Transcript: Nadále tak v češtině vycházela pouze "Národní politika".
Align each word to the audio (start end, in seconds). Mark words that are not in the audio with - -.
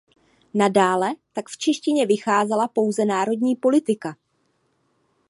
Nadále 0.53 1.15
tak 1.33 1.49
v 1.49 1.57
češtině 1.57 2.05
vycházela 2.05 2.67
pouze 2.67 3.05
"Národní 3.05 3.55
politika". 3.55 4.15